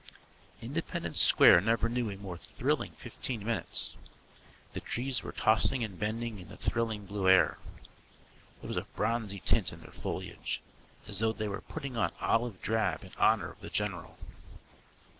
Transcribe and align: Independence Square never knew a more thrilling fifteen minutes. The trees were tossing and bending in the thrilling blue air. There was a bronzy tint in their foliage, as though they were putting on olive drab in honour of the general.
Independence 0.63 1.21
Square 1.21 1.61
never 1.61 1.87
knew 1.87 2.09
a 2.09 2.17
more 2.17 2.35
thrilling 2.35 2.93
fifteen 2.93 3.45
minutes. 3.45 3.95
The 4.73 4.79
trees 4.79 5.21
were 5.21 5.31
tossing 5.31 5.83
and 5.83 5.99
bending 5.99 6.39
in 6.39 6.49
the 6.49 6.57
thrilling 6.57 7.05
blue 7.05 7.29
air. 7.29 7.59
There 8.61 8.67
was 8.67 8.77
a 8.77 8.87
bronzy 8.95 9.39
tint 9.41 9.71
in 9.71 9.81
their 9.81 9.91
foliage, 9.91 10.59
as 11.07 11.19
though 11.19 11.33
they 11.33 11.47
were 11.47 11.61
putting 11.61 11.97
on 11.97 12.13
olive 12.19 12.63
drab 12.63 13.03
in 13.03 13.11
honour 13.19 13.51
of 13.51 13.59
the 13.59 13.69
general. 13.69 14.17